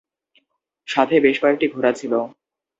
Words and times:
সাথে 0.87 1.15
বেশ 1.25 1.37
কয়েকটি 1.41 1.65
ঘোড়া 1.73 1.91
ছিল। 1.91 2.13